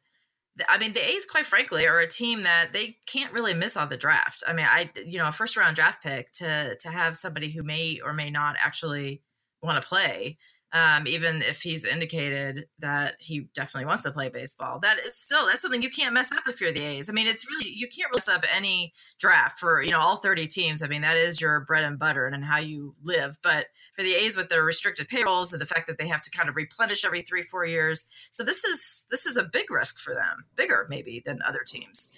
I 0.69 0.79
mean, 0.79 0.93
the 0.93 1.07
A's, 1.07 1.27
quite 1.27 1.47
frankly, 1.47 1.87
are 1.87 1.99
a 1.99 2.09
team 2.09 2.43
that 2.43 2.73
they 2.73 2.97
can't 3.07 3.33
really 3.33 3.55
miss 3.55 3.77
on 3.77 3.89
the 3.89 3.97
draft. 3.97 4.43
I 4.47 4.53
mean, 4.53 4.67
I 4.69 4.91
you 5.07 5.19
know, 5.19 5.29
a 5.29 5.33
first 5.33 5.57
round 5.57 5.77
draft 5.77 6.03
pick 6.03 6.33
to 6.33 6.77
to 6.81 6.89
have 6.89 7.17
somebody 7.17 7.51
who 7.51 7.63
may 7.63 8.01
or 8.03 8.13
may 8.13 8.31
not 8.31 8.57
actually 8.59 9.23
want 9.63 9.81
to 9.81 9.87
play 9.87 10.39
um, 10.73 11.07
even 11.07 11.37
if 11.43 11.63
he's 11.63 11.87
indicated 11.87 12.67
that 12.79 13.17
he 13.19 13.49
definitely 13.55 13.87
wants 13.87 14.03
to 14.03 14.11
play 14.11 14.29
baseball. 14.29 14.79
That 14.81 14.99
is 14.99 15.17
still 15.17 15.47
that's 15.47 15.63
something 15.63 15.83
you 15.83 15.91
can't 15.91 16.15
mess 16.15 16.31
up 16.33 16.43
if 16.47 16.61
you're 16.61 16.73
the 16.73 16.85
A's. 16.85 17.09
I 17.09 17.13
mean, 17.13 17.27
it's 17.27 17.47
really 17.49 17.71
you 17.75 17.89
can't 17.89 18.13
mess 18.13 18.29
up 18.29 18.45
any 18.55 18.93
draft 19.19 19.59
for 19.59 19.83
you 19.83 19.91
know 19.91 20.01
all 20.01 20.17
30 20.17 20.47
teams. 20.47 20.83
I 20.83 20.89
mean, 20.89 21.03
that 21.03 21.17
is 21.17 21.41
your 21.41 21.61
bread 21.61 21.85
and 21.85 21.99
butter 21.99 22.27
and 22.27 22.45
how 22.45 22.59
you 22.59 22.95
live. 23.03 23.39
But 23.43 23.67
for 23.95 24.03
the 24.03 24.15
A's 24.15 24.37
with 24.37 24.51
their 24.51 24.65
restricted 24.65 25.09
payrolls 25.09 25.53
and 25.53 25.63
the 25.63 25.67
fact 25.67 25.87
that 25.87 25.99
they 25.99 26.09
have 26.09 26.23
to 26.23 26.31
kind 26.31 26.49
of 26.49 26.57
replenish 26.57 27.05
every 27.05 27.23
three 27.23 27.43
four 27.43 27.65
years, 27.65 28.29
so 28.31 28.45
this 28.45 28.65
is 28.65 29.07
this 29.11 29.25
is 29.25 29.37
a 29.37 29.45
big 29.45 29.71
risk 29.71 29.99
for 30.01 30.15
them, 30.15 30.45
bigger 30.55 30.87
maybe 30.91 31.23
than 31.25 31.41
other 31.47 31.63
teams. 31.67 32.09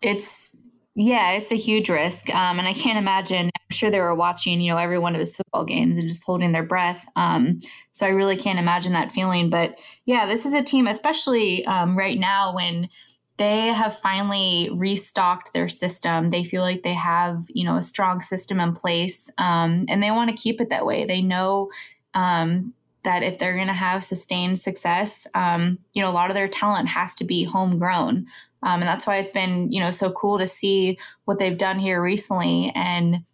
It's 0.00 0.50
yeah, 0.94 1.32
it's 1.32 1.50
a 1.50 1.56
huge 1.56 1.88
risk. 1.88 2.32
Um, 2.34 2.58
and 2.58 2.68
I 2.68 2.72
can't 2.72 2.98
imagine, 2.98 3.50
I'm 3.70 3.74
sure 3.74 3.90
they 3.90 4.00
were 4.00 4.14
watching, 4.14 4.60
you 4.60 4.70
know, 4.70 4.78
every 4.78 4.98
one 4.98 5.14
of 5.14 5.20
his 5.20 5.36
football 5.36 5.64
games 5.64 5.96
and 5.96 6.08
just 6.08 6.24
holding 6.24 6.52
their 6.52 6.62
breath. 6.62 7.06
Um, 7.16 7.60
so 7.92 8.06
I 8.06 8.10
really 8.10 8.36
can't 8.36 8.58
imagine 8.58 8.92
that 8.92 9.12
feeling. 9.12 9.48
But 9.48 9.78
yeah, 10.04 10.26
this 10.26 10.44
is 10.44 10.52
a 10.52 10.62
team, 10.62 10.86
especially 10.86 11.64
um, 11.66 11.96
right 11.96 12.18
now 12.18 12.54
when 12.54 12.88
they 13.36 13.68
have 13.68 13.98
finally 13.98 14.70
restocked 14.76 15.52
their 15.52 15.68
system. 15.68 16.30
They 16.30 16.44
feel 16.44 16.62
like 16.62 16.82
they 16.82 16.94
have, 16.94 17.46
you 17.48 17.64
know, 17.64 17.76
a 17.76 17.82
strong 17.82 18.20
system 18.20 18.60
in 18.60 18.74
place 18.74 19.30
um, 19.38 19.86
and 19.88 20.02
they 20.02 20.10
want 20.10 20.30
to 20.30 20.40
keep 20.40 20.60
it 20.60 20.70
that 20.70 20.86
way. 20.86 21.04
They 21.04 21.20
know 21.20 21.70
um, 22.12 22.74
that 23.02 23.22
if 23.22 23.38
they're 23.38 23.56
going 23.56 23.66
to 23.66 23.72
have 23.72 24.04
sustained 24.04 24.60
success, 24.60 25.26
um, 25.34 25.78
you 25.94 26.02
know, 26.02 26.08
a 26.08 26.12
lot 26.12 26.30
of 26.30 26.36
their 26.36 26.48
talent 26.48 26.88
has 26.88 27.14
to 27.16 27.24
be 27.24 27.44
homegrown. 27.44 28.26
Um, 28.62 28.80
and 28.80 28.88
that's 28.88 29.06
why 29.06 29.16
it's 29.16 29.30
been, 29.30 29.70
you 29.72 29.80
know, 29.80 29.90
so 29.90 30.10
cool 30.12 30.38
to 30.38 30.46
see 30.46 30.98
what 31.24 31.38
they've 31.38 31.58
done 31.58 31.78
here 31.78 32.00
recently. 32.00 32.72
And 32.74 33.24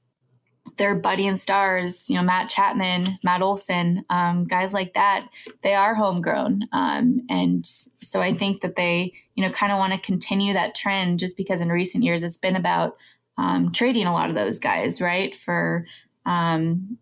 their 0.77 0.95
buddy 0.95 1.27
and 1.27 1.39
stars, 1.39 2.09
you 2.09 2.17
know, 2.17 2.23
Matt 2.23 2.49
Chapman, 2.49 3.19
Matt 3.23 3.43
Olson, 3.43 4.05
um, 4.11 4.45
guys 4.45 4.73
like 4.73 4.95
that, 4.95 5.29
they 5.62 5.75
are 5.75 5.95
homegrown. 5.95 6.69
Um, 6.73 7.23
and 7.29 7.67
so 7.67 8.21
I 8.21 8.33
think 8.33 8.61
that 8.61 8.77
they, 8.77 9.12
you 9.35 9.45
know, 9.45 9.50
kind 9.50 9.73
of 9.73 9.79
want 9.79 9.93
to 9.93 9.99
continue 9.99 10.53
that 10.55 10.75
trend 10.75 11.19
just 11.19 11.37
because 11.37 11.61
in 11.61 11.69
recent 11.71 12.05
years 12.05 12.23
it's 12.23 12.37
been 12.37 12.57
about 12.57 12.97
um, 13.39 13.73
trading 13.73 14.07
a 14.07 14.12
lot 14.12 14.29
of 14.29 14.35
those 14.35 14.59
guys, 14.59 15.00
right? 15.00 15.35
For, 15.35 15.87
um, 16.27 16.99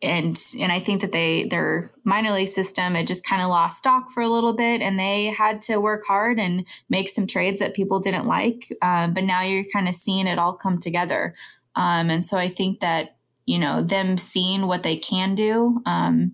and 0.00 0.40
and 0.60 0.70
I 0.70 0.78
think 0.78 1.00
that 1.00 1.10
they 1.10 1.48
their 1.48 1.90
minor 2.04 2.30
league 2.30 2.48
system 2.48 2.94
it 2.94 3.06
just 3.06 3.26
kind 3.26 3.42
of 3.42 3.48
lost 3.48 3.78
stock 3.78 4.10
for 4.10 4.22
a 4.22 4.28
little 4.28 4.52
bit, 4.52 4.80
and 4.80 4.98
they 4.98 5.26
had 5.26 5.60
to 5.62 5.78
work 5.78 6.04
hard 6.06 6.38
and 6.38 6.64
make 6.88 7.08
some 7.08 7.26
trades 7.26 7.58
that 7.60 7.74
people 7.74 7.98
didn't 7.98 8.26
like. 8.26 8.72
Uh, 8.80 9.08
but 9.08 9.24
now 9.24 9.42
you're 9.42 9.64
kind 9.72 9.88
of 9.88 9.94
seeing 9.94 10.26
it 10.28 10.38
all 10.38 10.52
come 10.52 10.78
together, 10.78 11.34
um, 11.78 12.10
and 12.10 12.26
so 12.26 12.36
I 12.36 12.48
think 12.48 12.80
that 12.80 13.16
you 13.46 13.58
know 13.58 13.82
them 13.82 14.18
seeing 14.18 14.66
what 14.66 14.82
they 14.82 14.96
can 14.96 15.34
do, 15.34 15.80
um, 15.86 16.32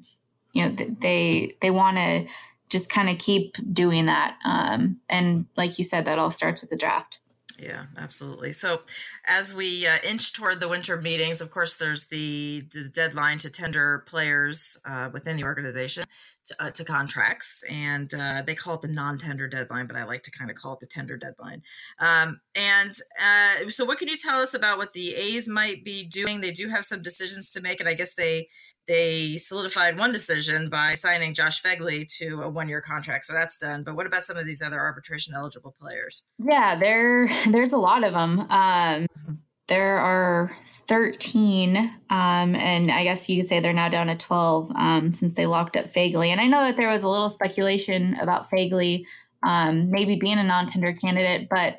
you 0.54 0.64
know 0.66 0.74
they 1.00 1.54
they 1.60 1.70
want 1.70 1.98
to 1.98 2.26
just 2.70 2.90
kind 2.90 3.10
of 3.10 3.18
keep 3.18 3.56
doing 3.72 4.06
that, 4.06 4.38
um, 4.44 5.00
and 5.08 5.46
like 5.56 5.78
you 5.78 5.84
said, 5.84 6.06
that 6.06 6.18
all 6.18 6.30
starts 6.30 6.62
with 6.62 6.70
the 6.70 6.76
draft. 6.76 7.18
Yeah, 7.58 7.84
absolutely. 7.98 8.52
So, 8.52 8.80
as 9.28 9.54
we 9.54 9.86
uh, 9.86 9.98
inch 10.08 10.32
toward 10.32 10.58
the 10.58 10.68
winter 10.68 11.00
meetings, 11.00 11.40
of 11.40 11.52
course, 11.52 11.76
there's 11.76 12.08
the, 12.08 12.62
the 12.72 12.90
deadline 12.92 13.38
to 13.38 13.50
tender 13.50 14.02
players 14.06 14.80
uh, 14.84 15.10
within 15.12 15.36
the 15.36 15.44
organization 15.44 16.04
to, 16.46 16.54
uh, 16.58 16.70
to 16.72 16.84
contracts, 16.84 17.62
and 17.70 18.12
uh, 18.12 18.42
they 18.44 18.56
call 18.56 18.74
it 18.74 18.82
the 18.82 18.88
non-tender 18.88 19.46
deadline, 19.46 19.86
but 19.86 19.96
I 19.96 20.04
like 20.04 20.24
to 20.24 20.32
kind 20.32 20.50
of 20.50 20.56
call 20.56 20.72
it 20.74 20.80
the 20.80 20.88
tender 20.88 21.16
deadline. 21.16 21.62
Um, 22.00 22.40
and 22.56 22.92
uh, 23.22 23.70
so, 23.70 23.84
what 23.84 23.98
can 23.98 24.08
you 24.08 24.16
tell 24.16 24.40
us 24.40 24.54
about 24.54 24.78
what 24.78 24.92
the 24.92 25.14
A's 25.14 25.48
might 25.48 25.84
be 25.84 26.08
doing? 26.08 26.40
They 26.40 26.50
do 26.50 26.68
have 26.68 26.84
some 26.84 27.02
decisions 27.02 27.50
to 27.50 27.62
make, 27.62 27.78
and 27.78 27.88
I 27.88 27.94
guess 27.94 28.16
they 28.16 28.48
they 28.86 29.36
solidified 29.36 29.98
one 29.98 30.12
decision 30.12 30.68
by 30.68 30.94
signing 30.94 31.34
Josh 31.34 31.62
Phegley 31.62 32.06
to 32.18 32.42
a 32.42 32.48
one 32.48 32.68
year 32.68 32.80
contract. 32.80 33.24
So 33.24 33.32
that's 33.32 33.58
done. 33.58 33.82
But 33.82 33.96
what 33.96 34.06
about 34.06 34.22
some 34.22 34.36
of 34.36 34.46
these 34.46 34.62
other 34.62 34.80
arbitration 34.80 35.34
eligible 35.34 35.74
players? 35.80 36.22
Yeah, 36.38 36.78
there 36.78 37.28
there's 37.50 37.72
a 37.72 37.78
lot 37.78 38.04
of 38.04 38.12
them. 38.12 38.40
Um, 38.40 38.48
mm-hmm. 38.50 39.32
There 39.66 39.96
are 39.96 40.54
13, 40.88 41.78
um, 41.78 41.90
and 42.10 42.90
I 42.90 43.02
guess 43.02 43.30
you 43.30 43.40
could 43.40 43.48
say 43.48 43.60
they're 43.60 43.72
now 43.72 43.88
down 43.88 44.08
to 44.08 44.14
12 44.14 44.70
um, 44.76 45.10
since 45.10 45.32
they 45.32 45.46
locked 45.46 45.78
up 45.78 45.86
Phegley. 45.86 46.28
And 46.28 46.38
I 46.38 46.46
know 46.46 46.64
that 46.64 46.76
there 46.76 46.90
was 46.90 47.02
a 47.02 47.08
little 47.08 47.30
speculation 47.30 48.14
about 48.20 48.50
Phegley 48.50 49.06
um, 49.44 49.90
maybe 49.90 50.16
being 50.16 50.38
a 50.38 50.44
non 50.44 50.68
tender 50.68 50.92
candidate, 50.92 51.48
but 51.48 51.78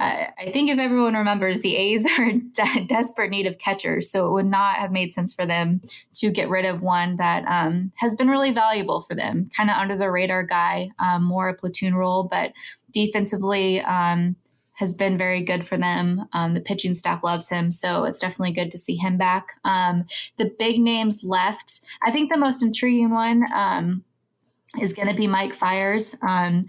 I 0.00 0.50
think 0.52 0.70
if 0.70 0.78
everyone 0.78 1.14
remembers, 1.14 1.60
the 1.60 1.76
A's 1.76 2.06
are 2.18 2.28
in 2.28 2.50
de- 2.52 2.84
desperate 2.86 3.30
need 3.30 3.46
of 3.46 3.58
catchers, 3.58 4.10
so 4.10 4.26
it 4.26 4.32
would 4.32 4.46
not 4.46 4.76
have 4.76 4.90
made 4.90 5.12
sense 5.12 5.32
for 5.32 5.46
them 5.46 5.80
to 6.14 6.30
get 6.30 6.48
rid 6.48 6.64
of 6.64 6.82
one 6.82 7.16
that 7.16 7.44
um, 7.46 7.92
has 7.96 8.14
been 8.14 8.28
really 8.28 8.52
valuable 8.52 9.00
for 9.00 9.14
them, 9.14 9.48
kind 9.56 9.70
of 9.70 9.76
under 9.76 9.96
the 9.96 10.10
radar 10.10 10.42
guy, 10.42 10.90
um, 10.98 11.22
more 11.22 11.48
a 11.48 11.54
platoon 11.54 11.94
role, 11.94 12.24
but 12.24 12.52
defensively 12.92 13.80
um, 13.82 14.36
has 14.72 14.94
been 14.94 15.16
very 15.16 15.40
good 15.40 15.64
for 15.64 15.76
them. 15.76 16.26
Um, 16.32 16.54
the 16.54 16.60
pitching 16.60 16.94
staff 16.94 17.22
loves 17.22 17.48
him, 17.48 17.70
so 17.70 18.04
it's 18.04 18.18
definitely 18.18 18.52
good 18.52 18.72
to 18.72 18.78
see 18.78 18.96
him 18.96 19.16
back. 19.16 19.54
Um, 19.64 20.06
the 20.36 20.52
big 20.58 20.80
names 20.80 21.22
left, 21.22 21.80
I 22.02 22.10
think 22.10 22.32
the 22.32 22.38
most 22.38 22.62
intriguing 22.62 23.10
one 23.10 23.44
um, 23.54 24.04
is 24.80 24.92
going 24.92 25.08
to 25.08 25.14
be 25.14 25.28
Mike 25.28 25.54
Fiers. 25.54 26.16
Um, 26.26 26.66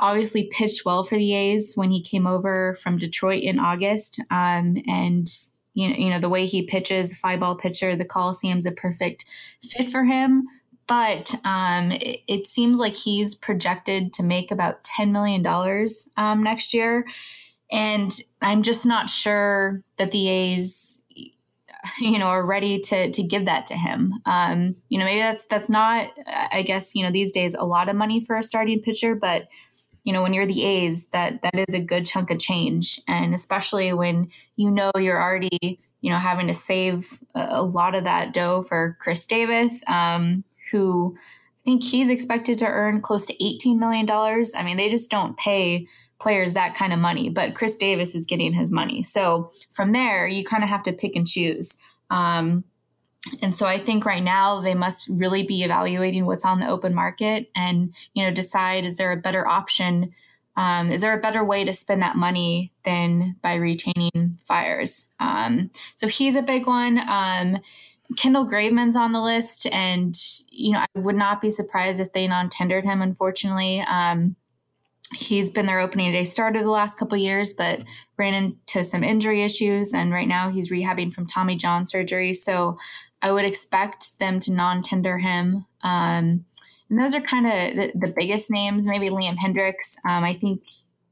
obviously 0.00 0.50
pitched 0.50 0.84
well 0.84 1.04
for 1.04 1.16
the 1.16 1.34
A's 1.34 1.74
when 1.76 1.90
he 1.90 2.02
came 2.02 2.26
over 2.26 2.74
from 2.82 2.96
Detroit 2.96 3.42
in 3.42 3.58
August. 3.58 4.18
Um, 4.30 4.78
and 4.88 5.28
you 5.74 5.88
know, 5.88 5.94
you 5.96 6.10
know 6.10 6.18
the 6.18 6.28
way 6.28 6.46
he 6.46 6.62
pitches, 6.62 7.16
fly 7.16 7.36
ball 7.36 7.54
pitcher, 7.54 7.94
the 7.94 8.04
Coliseum's 8.04 8.66
a 8.66 8.72
perfect 8.72 9.24
fit 9.62 9.90
for 9.90 10.04
him. 10.04 10.44
But 10.88 11.32
um, 11.44 11.92
it, 11.92 12.20
it, 12.26 12.46
seems 12.48 12.78
like 12.78 12.96
he's 12.96 13.36
projected 13.36 14.12
to 14.14 14.24
make 14.24 14.50
about 14.50 14.82
ten 14.82 15.12
million 15.12 15.42
dollars 15.42 16.08
um, 16.16 16.42
next 16.42 16.74
year, 16.74 17.06
and 17.70 18.12
I'm 18.42 18.62
just 18.62 18.84
not 18.84 19.08
sure 19.08 19.84
that 19.98 20.10
the 20.10 20.28
A's, 20.28 21.04
you 22.00 22.18
know, 22.18 22.26
are 22.26 22.44
ready 22.44 22.80
to 22.80 23.12
to 23.12 23.22
give 23.22 23.44
that 23.44 23.66
to 23.66 23.74
him. 23.74 24.14
Um, 24.26 24.74
you 24.88 24.98
know, 24.98 25.04
maybe 25.04 25.20
that's 25.20 25.44
that's 25.44 25.68
not, 25.68 26.08
I 26.26 26.62
guess, 26.62 26.96
you 26.96 27.04
know, 27.04 27.12
these 27.12 27.30
days 27.30 27.54
a 27.54 27.64
lot 27.64 27.88
of 27.88 27.94
money 27.94 28.20
for 28.20 28.36
a 28.36 28.42
starting 28.42 28.80
pitcher, 28.80 29.14
but 29.14 29.46
you 30.04 30.12
know 30.12 30.22
when 30.22 30.32
you're 30.32 30.46
the 30.46 30.64
A's 30.64 31.08
that 31.08 31.42
that 31.42 31.56
is 31.68 31.74
a 31.74 31.80
good 31.80 32.06
chunk 32.06 32.30
of 32.30 32.38
change. 32.38 33.00
And 33.08 33.34
especially 33.34 33.92
when 33.92 34.28
you 34.56 34.70
know 34.70 34.90
you're 34.96 35.20
already 35.20 35.80
you 36.00 36.10
know 36.10 36.16
having 36.16 36.46
to 36.46 36.54
save 36.54 37.06
a, 37.34 37.62
lot 37.62 37.94
of 37.94 38.04
that 38.04 38.32
dough 38.32 38.62
for 38.62 38.96
Khris 39.00 39.26
Davis 39.26 39.82
um, 39.88 40.44
who 40.70 41.14
I 41.16 41.62
think 41.64 41.82
he's 41.82 42.10
expected 42.10 42.56
to 42.58 42.66
earn 42.66 43.02
close 43.02 43.26
to 43.26 43.44
18 43.44 43.78
million 43.78 44.06
dollars. 44.06 44.52
I 44.56 44.62
mean 44.62 44.76
they 44.76 44.88
just 44.88 45.10
don't 45.10 45.36
pay 45.36 45.86
players 46.18 46.54
that 46.54 46.74
kind 46.74 46.92
of 46.92 46.98
money 46.98 47.28
but 47.28 47.54
Khris 47.54 47.76
Davis 47.76 48.14
is 48.14 48.26
getting 48.26 48.52
his 48.52 48.72
money. 48.72 49.02
So 49.02 49.52
from 49.70 49.92
there 49.92 50.26
you 50.26 50.44
kind 50.44 50.62
of 50.62 50.68
have 50.68 50.82
to 50.84 50.92
pick 50.92 51.16
and 51.16 51.26
choose. 51.26 51.76
Um, 52.10 52.64
and 53.42 53.56
so 53.56 53.66
I 53.66 53.78
think 53.78 54.04
right 54.04 54.22
now 54.22 54.60
they 54.60 54.74
must 54.74 55.06
really 55.08 55.42
be 55.42 55.62
evaluating 55.62 56.26
what's 56.26 56.44
on 56.44 56.60
the 56.60 56.68
open 56.68 56.94
market 56.94 57.50
and 57.54 57.94
you 58.14 58.24
know 58.24 58.30
decide 58.30 58.84
is 58.84 58.96
there 58.96 59.12
a 59.12 59.16
better 59.16 59.46
option 59.46 60.12
um, 60.56 60.90
is 60.90 61.00
there 61.00 61.16
a 61.16 61.20
better 61.20 61.44
way 61.44 61.64
to 61.64 61.72
spend 61.72 62.02
that 62.02 62.16
money 62.16 62.72
than 62.82 63.36
by 63.40 63.54
retaining 63.54 64.36
Fiers? 64.44 65.08
Um, 65.18 65.70
so 65.94 66.06
he's 66.06 66.34
a 66.34 66.42
big 66.42 66.66
one. 66.66 66.98
Um, 67.08 67.58
kendall 68.16 68.44
graveman's 68.44 68.96
on 68.96 69.12
the 69.12 69.20
list 69.20 69.66
and 69.68 70.18
you 70.50 70.72
know 70.72 70.80
i 70.80 70.98
would 70.98 71.14
not 71.14 71.40
be 71.40 71.48
surprised 71.48 72.00
if 72.00 72.12
they 72.12 72.26
non-tendered 72.26 72.84
him 72.84 73.02
unfortunately. 73.02 73.80
Um, 73.82 74.34
he's 75.14 75.50
been 75.50 75.66
their 75.66 75.80
opening 75.80 76.12
day 76.12 76.24
starter 76.24 76.62
the 76.62 76.70
last 76.70 76.98
couple 76.98 77.18
years 77.18 77.52
but 77.52 77.80
ran 78.16 78.34
into 78.34 78.84
some 78.84 79.02
injury 79.02 79.42
issues 79.42 79.92
and 79.92 80.12
right 80.12 80.28
now 80.28 80.50
he's 80.50 80.70
rehabbing 80.70 81.12
from 81.12 81.26
tommy 81.26 81.56
john 81.56 81.84
surgery 81.84 82.32
so 82.32 82.76
I 83.22 83.32
would 83.32 83.44
expect 83.44 84.18
them 84.18 84.40
to 84.40 84.52
non-tender 84.52 85.18
him. 85.18 85.66
Um, 85.82 86.44
and 86.88 86.98
those 86.98 87.14
are 87.14 87.20
kind 87.20 87.46
of 87.46 87.76
the, 87.76 87.92
the, 88.06 88.12
biggest 88.16 88.50
names. 88.50 88.86
Maybe 88.86 89.10
Liam 89.10 89.36
Hendriks. 89.36 89.96
Um, 90.08 90.24
I 90.24 90.32
think 90.32 90.62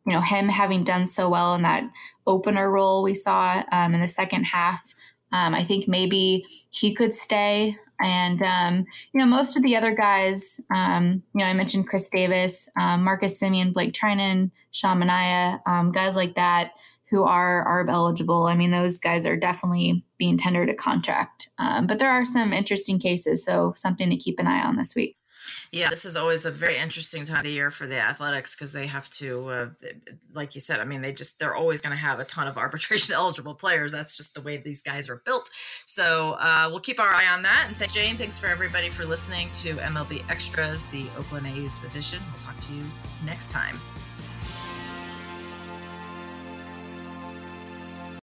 you 0.07 0.13
know 0.13 0.21
him 0.21 0.49
having 0.49 0.85
done 0.85 1.07
so 1.07 1.29
well 1.29 1.55
in 1.55 1.63
that 1.63 1.85
opener 2.27 2.71
role 2.71 3.03
we 3.03 3.15
saw 3.15 3.63
um, 3.71 3.95
in 3.95 4.01
the 4.01 4.09
second 4.09 4.45
half. 4.45 4.83
Um, 5.31 5.55
I 5.55 5.63
think 5.63 5.87
maybe 5.87 6.47
he 6.71 6.95
could 6.95 7.15
stay. 7.15 7.77
And 8.01 8.43
um, 8.43 8.85
you 9.13 9.21
know, 9.21 9.27
most 9.27 9.57
of 9.57 9.63
the 9.63 9.77
other 9.77 9.95
guys, 9.95 10.61
um, 10.75 11.23
you 11.35 11.41
know, 11.41 11.45
I 11.45 11.53
mentioned 11.53 11.89
Khris 11.89 12.09
Davis, 12.09 12.69
um, 12.79 13.05
Marcus 13.05 13.41
Semien, 13.41 13.73
Blake 13.73 13.93
Treinen, 13.93 14.51
Sean 14.71 15.01
Manaea, 15.01 15.61
um, 15.67 15.93
guys 15.93 16.17
like 16.17 16.35
that 16.35 16.73
who 17.11 17.25
are 17.25 17.65
ARB 17.67 17.91
eligible. 17.91 18.47
I 18.47 18.55
mean, 18.55 18.71
those 18.71 18.99
guys 18.99 19.27
are 19.27 19.37
definitely 19.37 20.05
being 20.19 20.37
tendered 20.37 20.69
a 20.69 20.75
contract. 20.75 21.49
Um, 21.59 21.87
but 21.87 21.99
there 21.99 22.11
are 22.11 22.25
some 22.25 22.53
interesting 22.53 22.99
cases, 22.99 23.45
so 23.45 23.73
something 23.75 24.11
to 24.11 24.17
keep 24.17 24.39
an 24.39 24.47
eye 24.47 24.63
on 24.63 24.77
this 24.77 24.95
week. 24.95 25.18
Yeah, 25.73 25.89
this 25.89 26.05
is 26.05 26.17
always 26.17 26.47
a 26.47 26.51
very 26.51 26.77
interesting 26.77 27.25
time 27.25 27.39
of 27.39 27.43
the 27.45 27.51
year 27.51 27.71
for 27.71 27.87
the 27.87 27.99
athletics 27.99 28.55
because 28.57 28.73
they 28.73 28.87
have 28.87 29.09
to, 29.11 29.49
uh, 29.51 29.69
like 30.35 30.55
you 30.55 30.61
said, 30.61 30.81
I 30.81 30.85
mean, 30.85 31.03
they 31.03 31.13
just, 31.13 31.39
they're 31.39 31.55
always 31.55 31.81
going 31.81 31.91
to 31.91 31.97
have 31.97 32.21
a 32.21 32.25
ton 32.25 32.47
of 32.49 32.57
arbitration 32.69 33.15
eligible 33.15 33.55
players. 33.55 33.93
That's 33.93 34.17
just 34.17 34.35
the 34.35 34.41
way 34.43 34.57
these 34.57 34.83
guys 34.83 35.09
are 35.09 35.23
built. 35.25 35.49
So 35.53 36.37
uh, 36.41 36.69
we'll 36.71 36.81
keep 36.81 37.01
our 37.01 37.13
eye 37.13 37.29
on 37.33 37.43
that. 37.43 37.65
And 37.69 37.77
thanks, 37.77 37.93
Jane. 37.93 38.17
Thanks 38.17 38.39
for 38.39 38.47
everybody 38.47 38.91
for 38.91 39.05
listening 39.05 39.51
to 39.53 39.75
MLB 39.77 40.29
Extras, 40.31 40.87
the 40.87 41.07
Oakland 41.17 41.47
A's 41.47 41.85
edition. 41.85 42.21
We'll 42.33 42.41
talk 42.41 42.59
to 42.61 42.73
you 42.73 42.85
next 43.25 43.51
time. 43.51 43.79